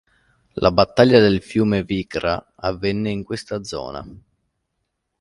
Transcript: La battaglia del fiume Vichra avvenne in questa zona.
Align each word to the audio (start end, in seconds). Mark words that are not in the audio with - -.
La 0.53 0.71
battaglia 0.71 1.19
del 1.19 1.43
fiume 1.43 1.83
Vichra 1.83 2.53
avvenne 2.55 3.11
in 3.11 3.23
questa 3.23 3.63
zona. 3.63 4.03